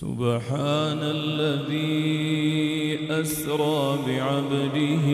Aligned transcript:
سبحان 0.00 0.98
الذي 1.02 2.98
أسرى 3.10 3.98
بعبده 4.06 5.06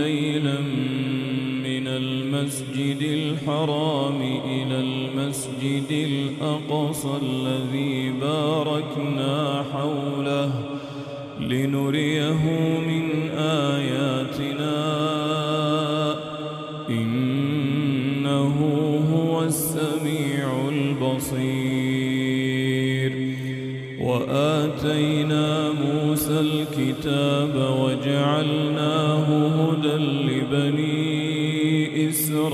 ليلا 0.00 0.60
من 1.64 1.88
المسجد 1.88 3.02
الحرام 3.02 4.22
إلى 4.44 4.80
المسجد 4.80 5.90
الأقصى 5.90 7.08
الذي 7.22 8.10
باركنا 8.20 9.64
حوله 9.72 10.50
لنريه 11.40 12.44
من 12.88 13.05
وآتينا 24.28 25.72
موسى 25.72 26.40
الكتاب 26.40 27.54
وجعلناه 27.80 29.26
هدى 29.46 29.96
لبني 30.28 32.08
إسرائيل 32.08 32.46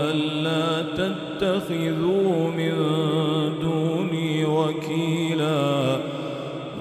ألا 0.00 0.82
تتخذوا 0.82 2.50
من 2.50 2.74
دوني 3.62 4.44
وكيلا. 4.44 5.98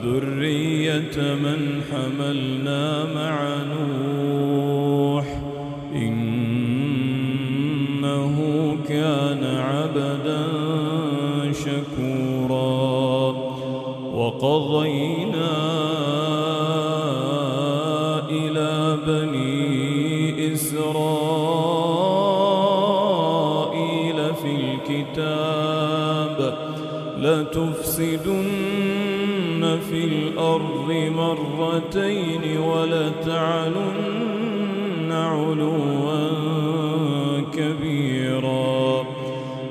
ذرية 0.04 1.18
من 1.18 1.82
حملنا 1.91 2.16
في 29.90 30.04
الأرض 30.05 30.90
مرتين 31.16 32.43
ولتعلن 32.60 33.98
علوا 35.12 36.21
كبيرا. 37.57 39.05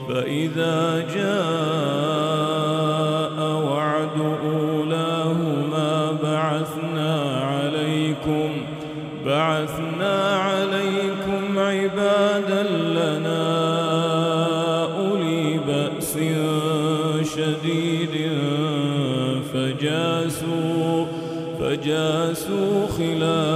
فإذا 0.09 1.07
جاء 1.15 2.16
فجاسوا 21.77 22.87
خلال 22.87 23.56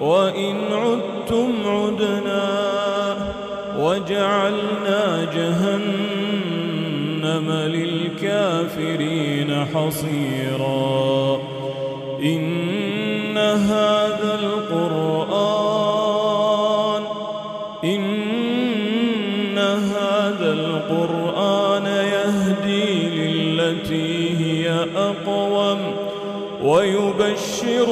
وإن 0.00 0.56
عدتم 0.72 1.52
عدنا 1.66 3.16
وجعلنا 3.78 5.26
جهنم 5.34 6.66
للكافرين 7.52 9.50
حصيرا. 9.74 11.38
إن 12.22 13.38
هذا 13.38 14.38
القرآن 14.42 15.88
إن 17.84 19.58
هذا 19.58 20.52
القرآن 20.52 21.86
يهدي 21.86 23.08
للتي 23.08 24.36
هي 24.38 24.86
أقوم 24.96 25.78
ويبشر 26.62 27.88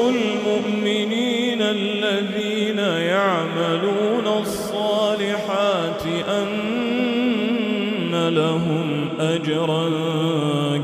أجرا 9.35 9.89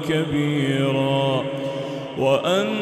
كبيرا. 0.08 1.44
وأن 2.18 2.81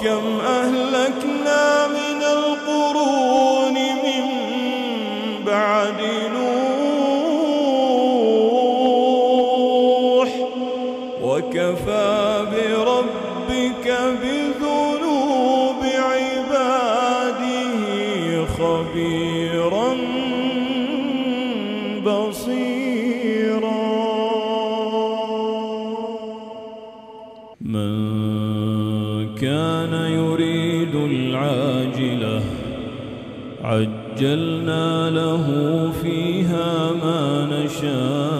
وكم 0.00 0.40
أهلكنا 0.40 1.86
من 1.86 2.22
القرون 2.22 3.74
من 3.74 4.24
بعد 5.46 6.00
نوح 6.34 6.60
وكفى 11.22 12.46
بربك 12.52 13.86
بذنوب 14.22 15.80
عباده 15.84 17.50
خبيرا 18.46 19.90
بصيرا. 22.06 23.80
من 27.60 28.69
كان 29.40 29.94
يريد 30.12 30.94
العاجلة. 30.94 32.42
عجلنا 33.64 35.10
له 35.10 35.46
فيها 36.02 36.92
ما 36.92 37.48
نشاء. 37.52 38.39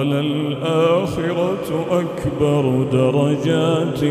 وللآخرة 0.00 1.68
أكبر 1.90 2.62
درجات 2.92 4.02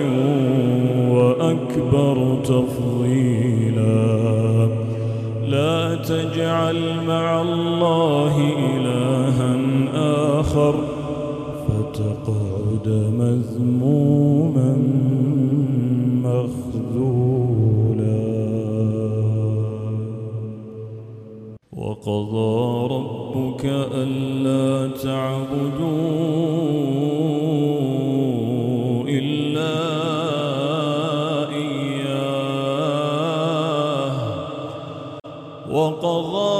وأكبر 1.10 2.38
تفضيلا. 2.43 3.98
لا 5.48 5.96
تجعل 5.96 6.79
مع 7.08 7.41
الله 7.41 8.36
إلها 8.75 9.58
آخر 10.39 10.75
فتقعد 11.67 12.88
مذموما. 13.19 14.77
وقضى 21.99 22.87
ربك 22.95 23.65
ألا 23.93 24.91
تعبدوا 25.03 25.89
إلا 29.07 29.75
إياه. 31.51 32.69
وقضى 35.71 36.58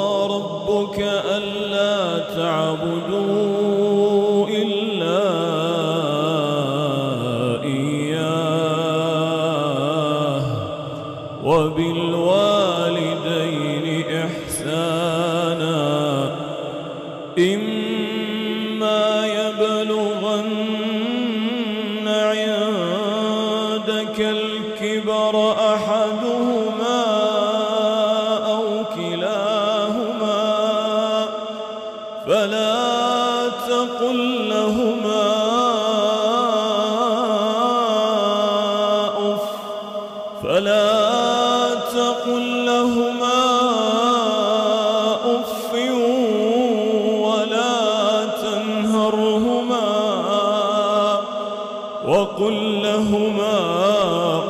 وقل 52.10 52.82
لهما 52.84 53.60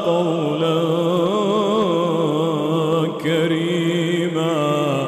قولا 0.05 0.79
كريما 3.23 5.07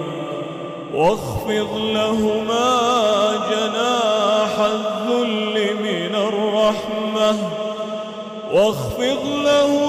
واخفض 0.96 1.78
لهما 1.78 2.80
جناح 3.52 4.60
الذل 4.60 5.76
من 5.84 6.16
الرحمة 6.16 7.38
واخفض 8.54 9.26
لهما 9.46 9.81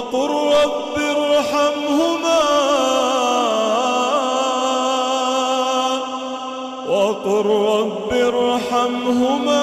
وقل 0.00 0.30
رب 0.30 0.96
ارحمهما 0.98 2.40
وقل 6.88 7.46
رب 7.46 8.10
ارحمهما 8.12 9.59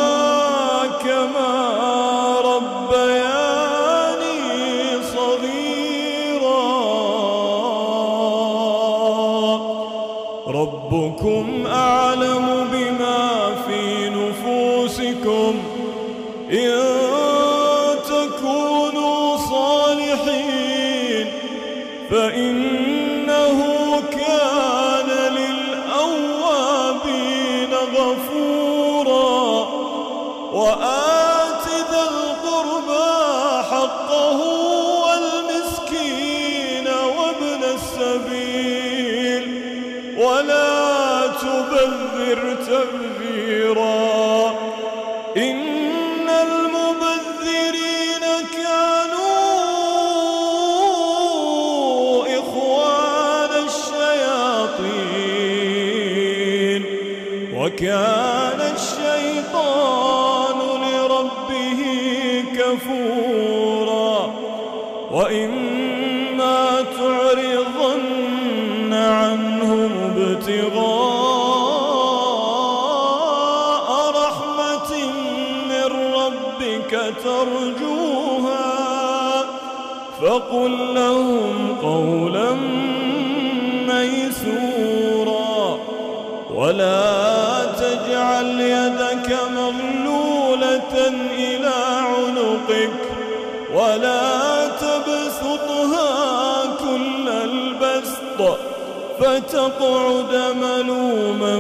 إن 45.38 45.67
فتقعد 99.48 100.34
ملوما 100.56 101.60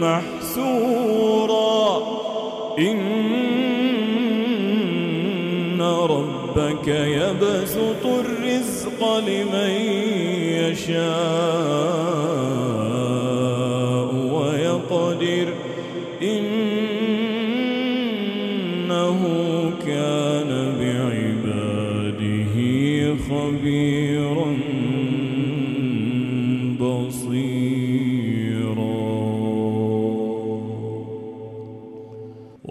محسورا. 0.00 1.82
إن 2.78 3.00
ربك 5.82 6.88
يبسط 6.88 8.04
الرزق 8.06 9.00
لمن 9.18 9.70
يشاء. 10.60 11.59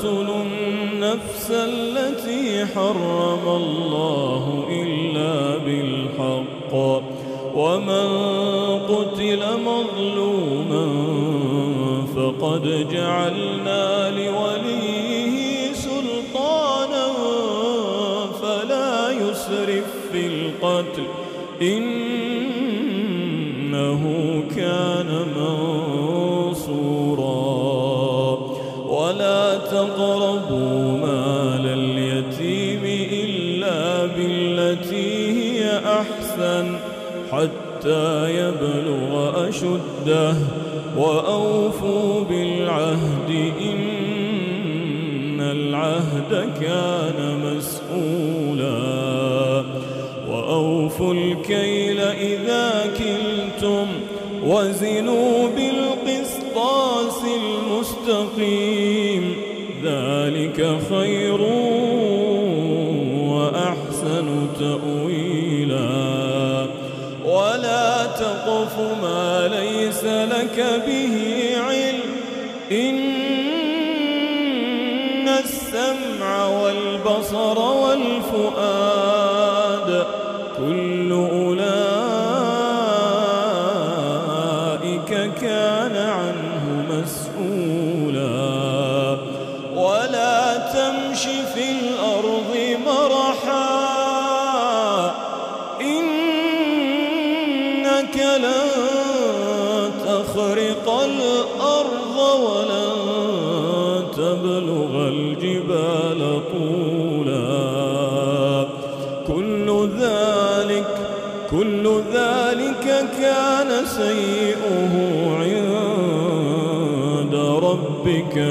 تقتلوا 0.00 0.42
النفس 0.42 1.50
التي 1.50 2.66
حرم 2.66 3.48
الله 3.48 4.64
إلا 4.70 5.58
بالحق 5.58 6.74
ومن 7.54 8.08
قتل 8.88 9.42
مظلوما 9.64 10.86
فقد 12.16 12.88
جعلنا 12.92 14.10
لوليه 14.10 15.72
سلطانا 15.72 17.06
فلا 18.42 19.10
يسرف 19.10 19.84
في 20.12 20.26
القتل 20.26 21.02
إنه 21.62 21.89
حتى 37.80 38.30
يبلغ 38.30 39.48
أشده 39.48 40.34
وأوفوا 40.96 42.24
بالعهد 42.24 43.52
إن 43.60 45.40
العهد 45.40 46.50
كان 46.60 47.40
مسؤولا 47.44 48.80
وأوفوا 50.30 51.14
الكيل 51.14 52.00
إذا 52.00 52.92
كلتم 52.98 53.86
وزنوا 54.46 55.48
بالقسطاس 55.56 57.22
المستقيم 57.40 59.34
ذلك 59.84 60.78
خير 60.90 61.40
وأحسن 63.30 64.26
تأويلا 64.58 64.89
ليس 70.02 70.12
لك 70.12 70.82
به 70.86 71.16
علم. 71.68 72.00
إن 72.72 73.10
السمع 75.28 76.46
والبصر 76.46 77.58
والفؤاد 77.58 78.69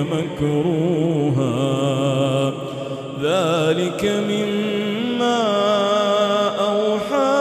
مكروها. 0.04 1.50
ذلك 3.22 4.06
مما 4.30 5.44
أوحى 6.60 7.40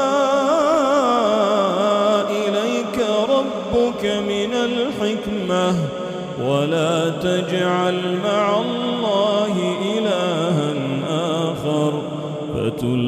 إليك 2.31 3.07
ربك 3.29 4.05
من 4.05 4.55
الحكمة. 4.55 5.75
ولا 6.45 7.09
تجعل 7.09 8.19
مع 8.25 8.61
الله 8.61 9.77
إلها 9.99 10.75
آخر. 11.11 12.03
فتلقى 12.55 13.08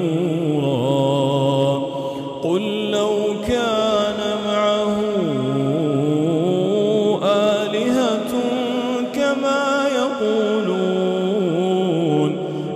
نفورا. 0.00 1.82
قل 2.42 2.90
لو 2.90 3.34
كان 3.48 4.18
معه 4.46 4.96
آلهة 7.24 8.32
كما 9.14 9.88
يقولون. 9.96 10.90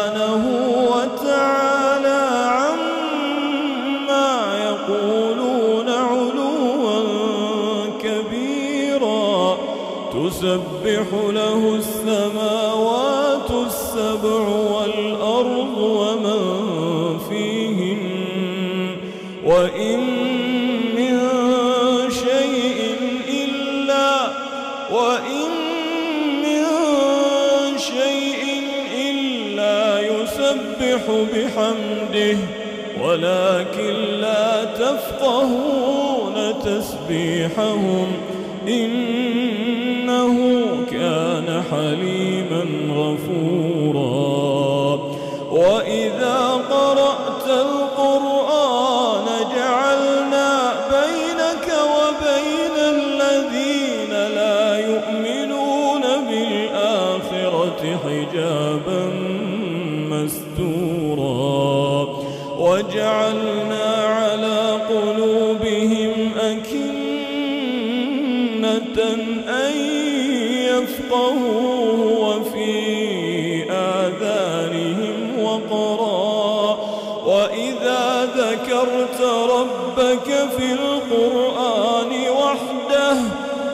تسبح 11.02 11.32
له 11.34 11.76
السماوات 11.76 13.52
السبع 13.52 14.48
والأرض 14.48 15.78
ومن 15.78 17.20
فيهن 17.30 18.98
وإن 19.46 20.00
من 20.96 21.20
شيء 22.12 22.96
إلا 23.30 24.28
وإن 24.92 25.52
من 26.44 26.64
شيء 27.78 28.64
إلا 29.10 30.00
يسبح 30.02 31.02
بحمده 31.34 32.38
ولكن 33.02 33.94
لا 34.22 34.64
تفقهون 34.64 36.54
تسبيحهم 36.64 38.08
كان 38.68 39.51
حليما 41.72 42.64
غفورا. 42.96 44.32
وإذا 45.52 46.40
قرأت 46.70 47.48
القرآن 47.48 49.26
جعلنا 49.56 50.50
بينك 50.92 51.68
وبين 51.96 52.76
الذين 52.78 54.14
لا 54.36 54.62
يؤمنون 54.80 56.04
بالآخرة 56.30 57.82
حجابا 58.04 59.02
مستورا. 60.12 61.42
وجعلنا 62.60 63.61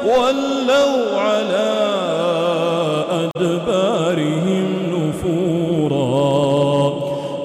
ولوا 0.08 1.20
على 1.20 1.72
أدبارهم 3.12 4.68
نفورا. 4.96 6.08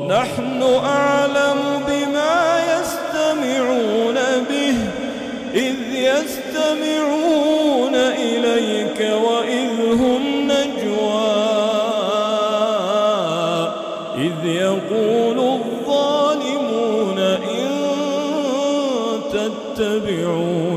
نحن 0.08 0.60
أعلم 0.84 1.58
بما 1.88 2.36
يستمعون 2.72 4.18
به 4.50 4.76
إذ 5.54 5.78
يستمعون 5.94 7.94
إليك 7.94 9.00
وإذ 9.00 9.70
هم 10.00 10.22
نجوى. 10.50 11.42
إذ 14.16 14.38
يقول 14.46 15.38
الظالمون 15.38 17.18
إن 17.18 17.68
تتبعون 19.32 20.71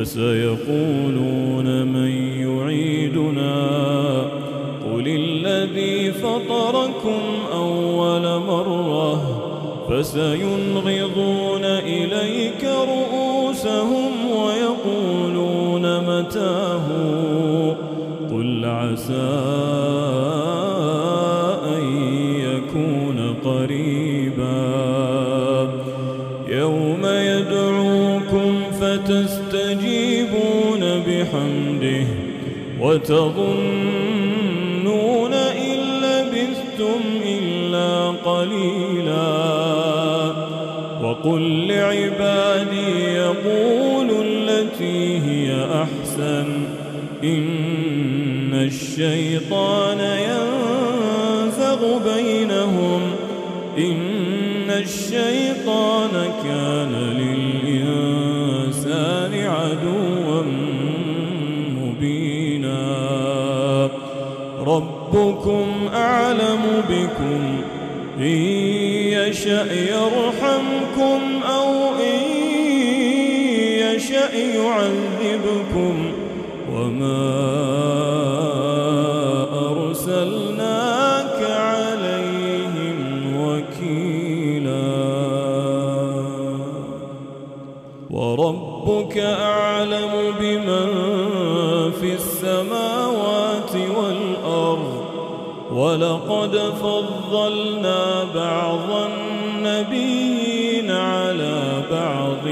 فسيقولون 0.00 1.86
من 1.86 2.10
يعيدنا. 2.40 3.56
قل 4.92 5.06
الذي 5.06 6.12
فطركم 6.12 7.20
أول 7.52 8.22
مرة 8.22 9.20
فسينغضون 9.90 11.64
إليك 11.64 12.64
رؤوسهم 12.64 14.12
ويقولون 14.30 15.84
متاه. 16.00 16.86
قل 18.30 18.64
عسى 18.64 20.49
وتظنون 32.90 35.34
إن 35.34 35.78
لبثتم 36.02 37.00
إلا 37.24 38.10
قليلا. 38.10 39.30
وقل 41.02 41.68
لعبادي 41.68 43.14
يقولوا 43.14 44.24
التي 44.24 45.18
هي 45.18 45.66
أحسن. 45.72 46.64
إن 47.24 48.54
الشيطان 48.54 50.00
ينزغ 50.00 51.98
بينهم. 52.14 53.00
إن 53.78 54.70
الشيطان 54.70 56.32
كان 56.44 56.92
للإنسان 56.92 57.39
ربكم 65.20 65.88
أعلم 65.94 66.82
بكم. 66.88 67.60
إن 68.18 68.38
يشأ 69.12 69.66
يرحمكم 69.72 71.20
أو 71.56 71.94
إن 71.94 72.20
يشأ 73.78 74.34
يعذبكم. 74.34 76.12
وما 76.72 77.39
ولقد 96.40 96.72
فضلنا 96.82 98.24
بعض 98.34 98.88
النبيين 99.10 100.90
على 100.90 101.82
بعض 101.90 102.46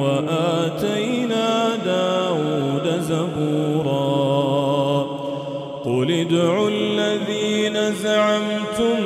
وآتينا 0.00 1.76
داود 1.84 3.00
زبورا. 3.00 4.40
قل 5.84 6.10
ادعوا 6.10 6.70
الذين 6.70 7.92
زعمتم 7.92 8.96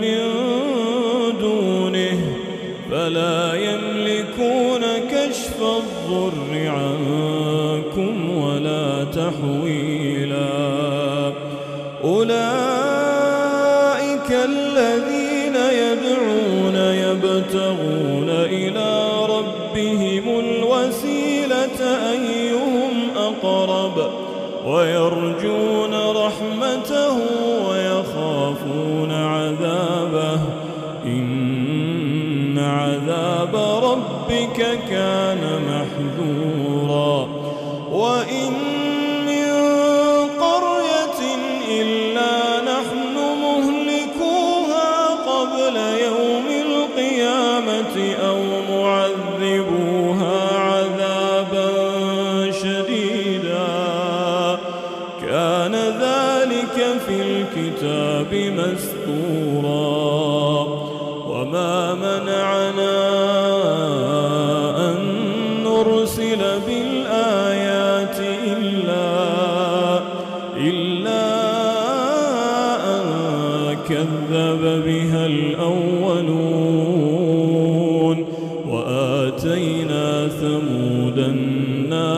من 0.00 0.18
دونه 1.40 2.18
فلا 2.90 3.54
يملكون 3.54 4.82
كشف 5.10 5.62
الضر 5.62 6.68
عنكم 6.68 8.38
ولا 8.38 9.04
تحويلا. 9.04 10.48
أولئك 12.04 12.67
ربك 34.60 34.92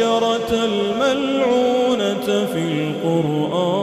والشجرة 0.00 0.64
الملعونة 0.64 2.46
في 2.46 2.58
القرآن. 2.58 3.79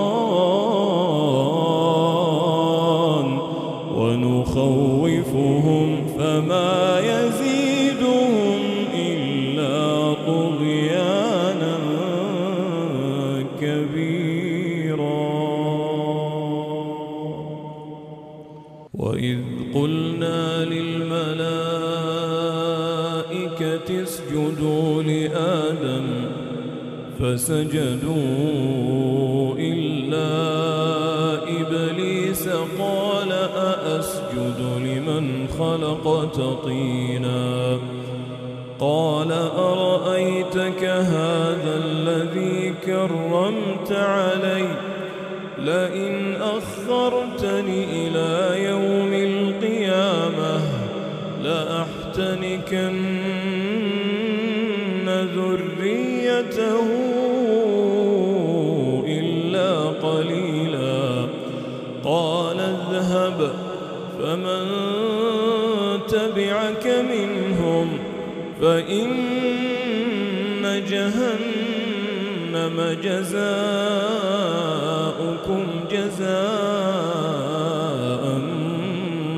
فسجدوا 27.38 28.26
إلا 29.60 30.30
إبليس 31.62 32.50
قال 32.80 33.32
أأسجد 33.56 34.60
لمن 34.78 35.48
خلقت 35.60 36.42
طينا 36.66 37.78
قال 38.80 39.32
أرأيتك 39.58 40.84
هذا 40.84 41.82
الذي 41.86 42.74
كرمت 42.86 43.92
علي؟ 43.92 44.68
لئن 45.58 45.97
فإن 68.62 69.08
جهنم 70.90 72.78
جزاؤكم 73.04 73.38
جزاء 75.92 77.18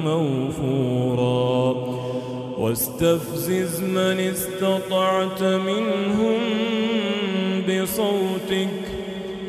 موفورا. 0.06 1.76
واستفزز 2.58 3.82
من 3.82 4.20
استطعت 4.20 5.44
منهم 5.44 6.40
بصوتك 7.68 8.70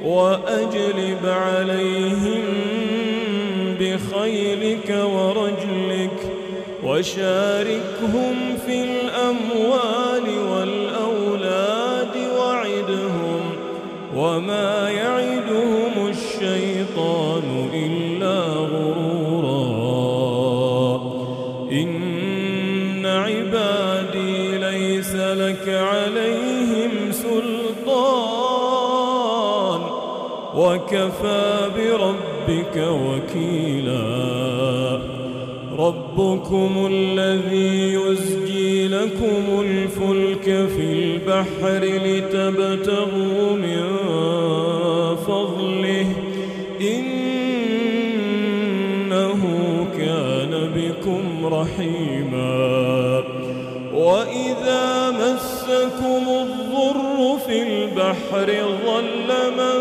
وأجلب 0.05 1.27
عليهم 1.27 2.43
بخيلك 3.81 4.89
ورجلك 5.05 5.60
وشاركهم 6.91 8.57
في 8.67 8.85
الأموال 8.85 10.39
والأولاد 10.51 12.17
وعدهم 12.39 13.41
وما 14.17 14.91
يعدهم 14.91 16.09
الشيطان 16.09 17.69
إلا 17.75 18.39
غرورا. 18.49 19.71
إن 21.73 23.07
عبادي 23.07 24.59
ليس 24.59 25.15
لك 25.15 25.69
عليهم 25.69 27.13
سلطان. 27.13 28.21
وكفى 30.55 31.71
بربك 31.77 32.77
وكيلاً. 32.77 33.70
ربكم 36.21 36.89
الذي 36.93 37.95
يزجي 37.95 38.89
لكم 38.89 39.61
الفلك 39.61 40.45
في 40.45 40.93
البحر 40.93 41.83
لتبتغوا 42.05 43.53
من 43.53 43.97
فضله. 45.27 46.07
إنه 46.81 47.51
كان 49.99 50.53
بكم 50.77 51.25
رحيما. 51.47 53.23
وإذا 53.95 55.11
مسكم 55.11 56.25
الضر 56.29 57.39
في 57.47 57.57
البحر 57.63 58.49
ظل 58.87 59.31
من 59.59 59.80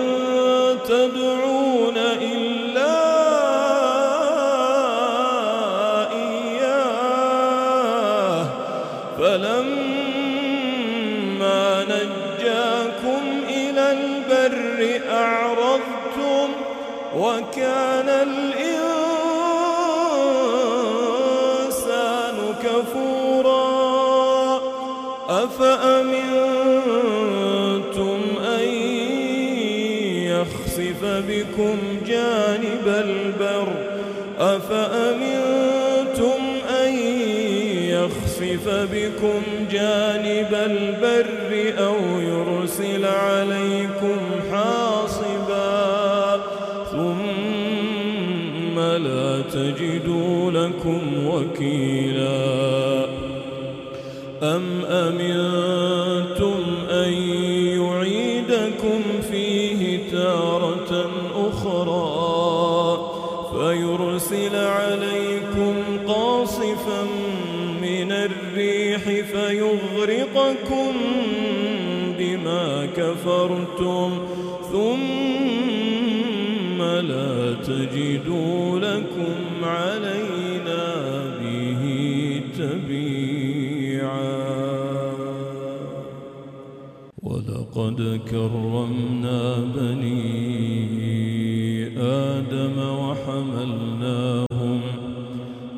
بكم 31.60 31.78
جانب 32.08 32.88
البر 32.88 33.67
أفأمنتم 34.39 35.89
يخسف 37.89 38.69
بكم 38.93 39.41
جانب 39.72 40.54
البر 40.54 41.74
أو 41.86 42.19
يرسل 42.19 43.06
عليكم 43.06 44.17
حاصبا 44.52 46.41
ثم 46.91 48.80
لا 48.80 49.41
تجدوا 49.41 50.52
لكم 50.52 51.28
وكيلا 51.28 52.59
كفرتم 72.99 74.09
ثم 74.71 76.09
لا 76.81 77.53
تجدوا 77.53 78.79
لكم 78.79 79.35
علينا 79.63 80.85
به 81.41 81.81
تبيعا. 82.57 84.39
ولقد 87.23 87.99
كرمنا 88.31 89.41
بني 89.75 90.29
آدم 91.97 92.77
وحملناهم 93.03 94.79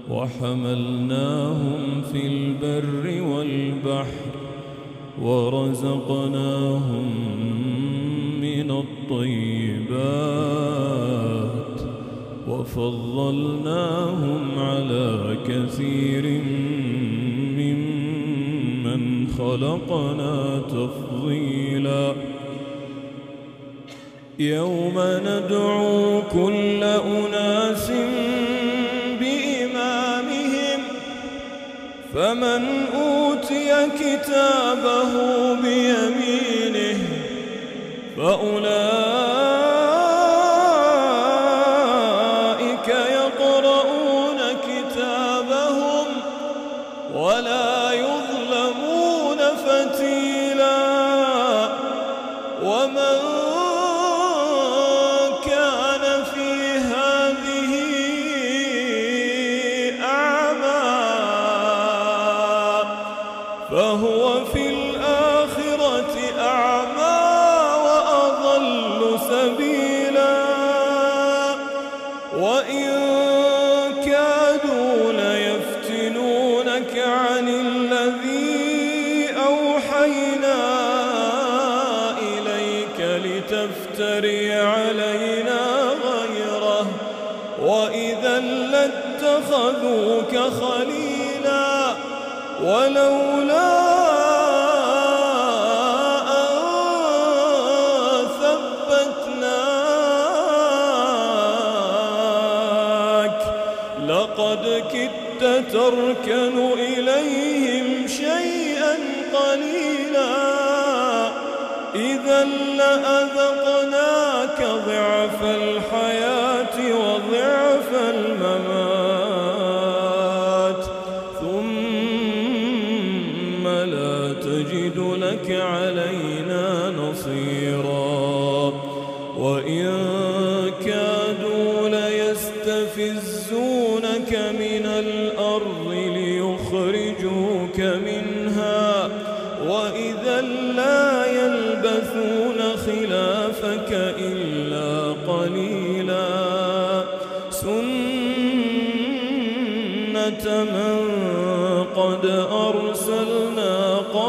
وحملناهم 0.09 1.81
في 2.11 2.21
البر 2.27 3.05
والبحر 3.21 4.30
ورزقناهم 5.21 7.09
من 8.41 8.71
الطيبات 8.71 9.91
وفضلناهم 12.47 14.59
على 14.59 15.37
كثير 15.47 16.41
ممن 17.57 19.27
خلقنا 19.37 20.61
تفضيلا. 20.69 22.15
يوم 24.39 24.95
ندعو 24.97 26.21
كل 26.31 26.83
أناس 26.83 27.91
فمن 32.13 32.63
أوتي 32.93 33.10
كتابه 33.99 35.11
بيمينه 35.53 36.99
فأولئك 38.17 39.10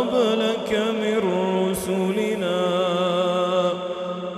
قبلك 0.03 0.71
من 1.03 1.19
رسلنا 1.62 2.62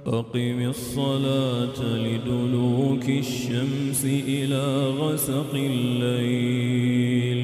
أقم 0.08 0.60
الصلاة 0.70 1.80
لدلوك 2.06 3.06
الشمس 3.10 4.06
إلى 4.06 4.66
غسق 5.00 5.52
الليل 5.54 7.40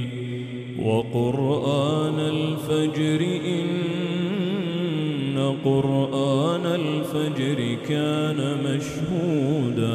وقرآن 0.86 2.18
الفجر 2.20 3.22
إن 3.46 3.72
قرآن 5.66 6.21
كان 7.90 8.58
مشهودا. 8.64 9.92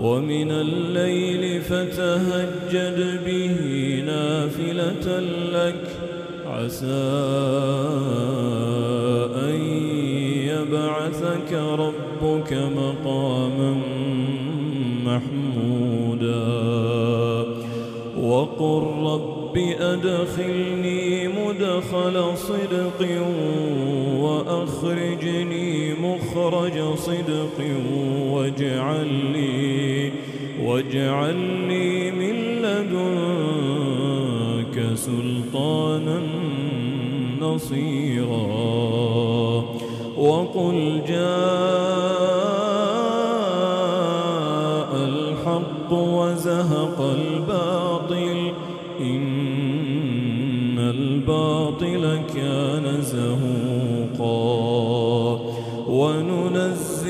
ومن 0.00 0.50
الليل 0.50 1.62
فتهجد 1.62 3.24
به 3.26 3.56
نافلة 4.06 5.20
لك. 5.52 5.88
عسى 6.46 7.51
كان 52.42 53.02
زهوقا 53.02 54.32
وننزل 55.88 57.01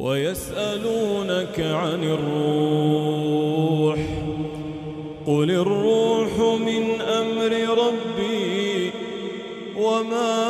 ويسألونك 0.00 1.60
عن 1.60 2.04
الروح 2.04 3.98
قل 5.26 5.50
الروح 5.50 6.38
من 6.60 7.00
أمر 7.00 7.52
ربي 7.84 8.90
وما 9.76 10.49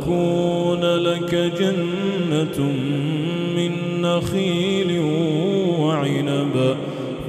تكون 0.00 0.80
لك 0.80 1.34
جنة 1.34 2.58
من 3.56 4.02
نخيل 4.02 5.00
وعنب 5.80 6.76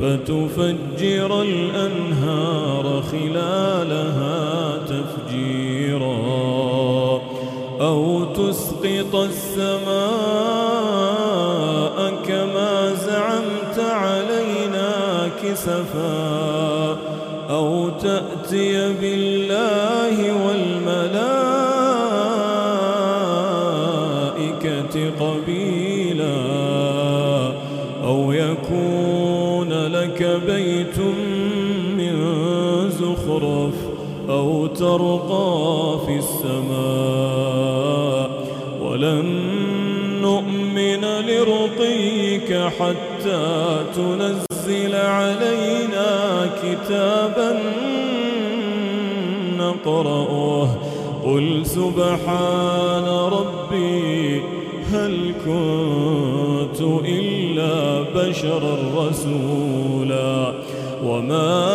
فتفجر 0.01 1.41
الأنهار 1.41 3.03
خلالها 3.11 4.77
تفجيرا 4.87 6.13
أو 7.81 8.23
تسقط 8.25 9.15
السماء 9.15 9.83
كما 12.27 12.93
زعمت 12.93 13.79
علينا 13.79 15.29
كسفا 15.43 16.97
أو 17.49 17.89
تأتي 17.89 18.93
بالله 18.93 19.22
حتى 43.23 43.85
تنزل 43.95 44.95
علينا 44.95 46.49
كتابا 46.63 47.59
نقرأه. 49.57 50.67
قل 51.25 51.65
سبحان 51.65 53.05
ربي 53.07 54.41
هل 54.93 55.33
كنت 55.45 56.81
إلا 57.05 58.01
بشرا 58.15 58.77
رسولا؟ 58.97 60.53
وما 61.05 61.72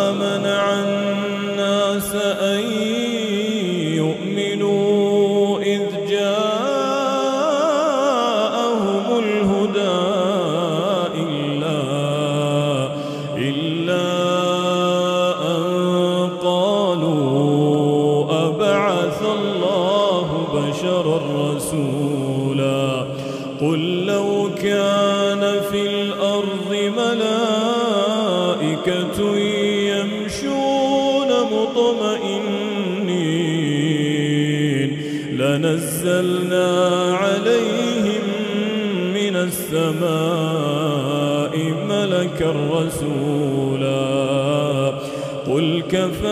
رسولا 42.43 43.99
قل 45.47 45.83
كفى 45.91 46.28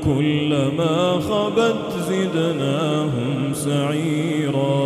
كلما 0.05 1.21
خبت 1.21 1.91
زدناهم 2.09 3.55
سعيرا. 3.55 4.84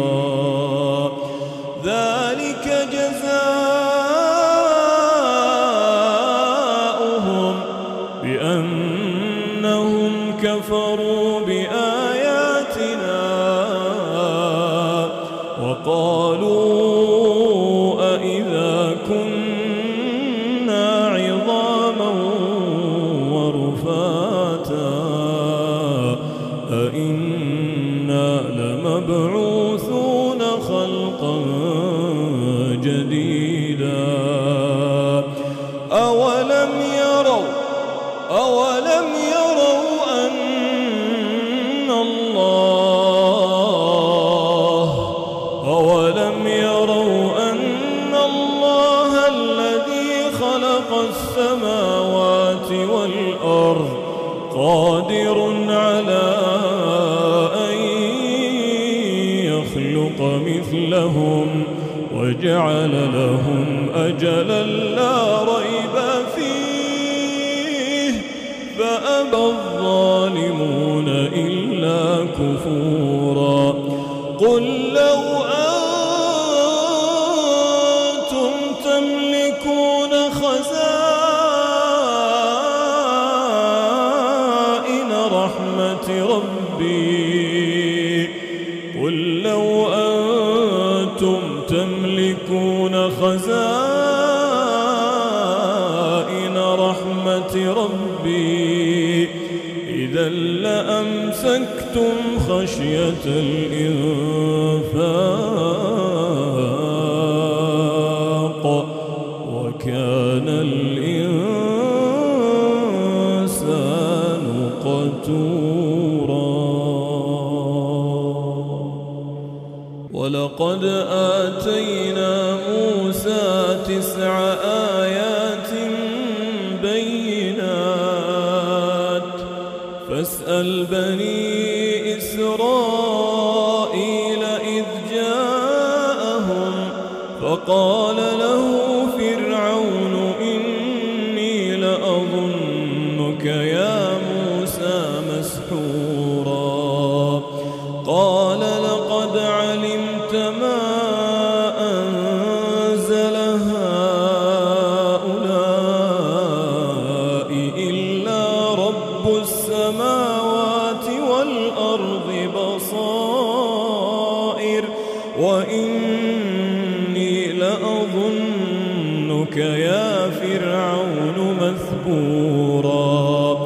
وإني 165.49 167.33
لأظنك 167.53 169.57
يا 169.57 170.31
فرعون 170.31 171.57
مثبوراً. 171.61 173.58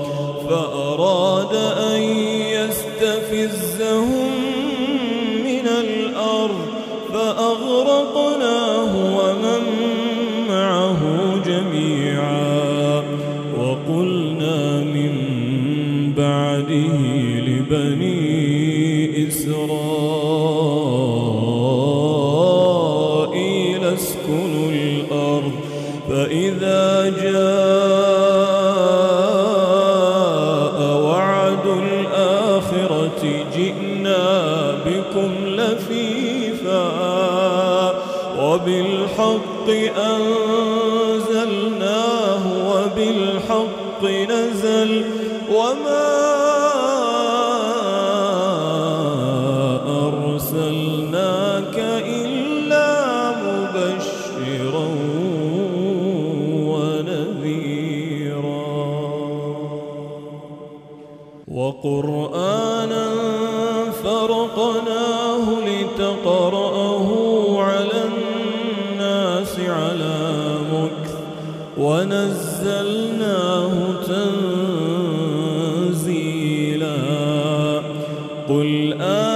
الحق 39.13 39.69
أن 39.99 40.32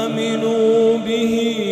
آمنوا 0.07 0.99
به 1.05 1.66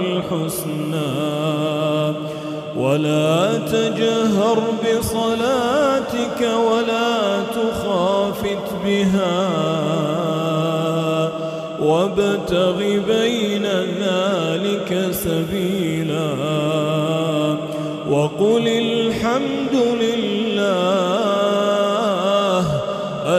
الحسنى. 0.00 0.94
ولا 2.76 3.58
تجهر 3.58 4.58
بصلاتك 4.82 6.40
ولا 6.40 7.42
تخافت 7.42 8.66
بها. 8.84 9.48
وابتغ 11.82 12.76
بين 13.08 13.66
ذلك 14.00 14.90
سبيلا. 15.10 16.30
وقل 18.10 18.68
الحمد 18.68 19.74
لله 19.74 20.33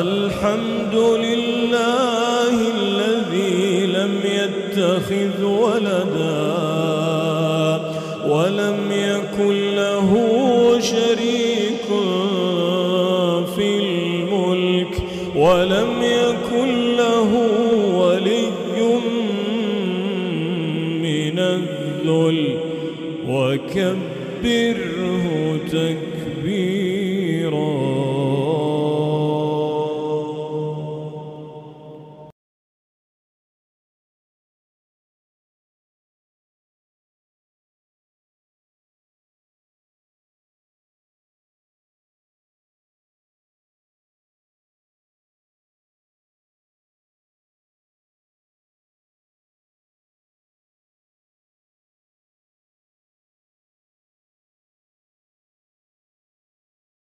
الحمد 0.05 0.95
لله 0.95 2.55
الذي 2.77 3.85
لم 3.85 4.13
يتخذ 4.25 5.43
ولدا 5.43 6.45
ولم 8.27 8.79
يكن 8.91 9.75
له 9.75 10.09
شريك 10.79 11.87
في 13.55 13.67
الملك 13.79 14.93
ولم 15.35 15.91
يكن 16.01 16.95
له 16.95 17.31
ولي 17.95 18.45
من 21.01 21.39
الذل 21.39 22.55
تكبيرا 23.27 24.04